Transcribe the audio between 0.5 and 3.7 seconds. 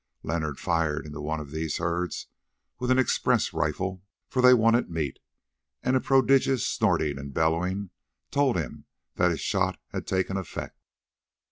fired into one of these herds with an express